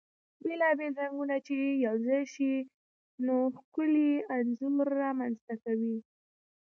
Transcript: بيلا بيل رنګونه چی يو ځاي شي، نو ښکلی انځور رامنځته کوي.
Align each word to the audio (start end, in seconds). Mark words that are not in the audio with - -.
بيلا 0.43 0.69
بيل 0.77 0.93
رنګونه 1.01 1.35
چی 1.47 1.57
يو 1.85 1.95
ځاي 2.05 2.23
شي، 2.33 2.53
نو 3.25 3.35
ښکلی 3.57 4.09
انځور 4.35 4.87
رامنځته 5.03 5.53
کوي. 5.63 5.97